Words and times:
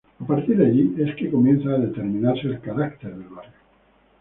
A 0.19 0.25
partir 0.25 0.57
de 0.57 0.65
allí 0.65 0.95
es 0.97 1.13
que 1.15 1.29
comienza 1.29 1.69
a 1.69 1.77
determinarse 1.77 2.47
el 2.47 2.59
carácter 2.59 3.13
del 3.15 3.27
barrio. 3.29 3.53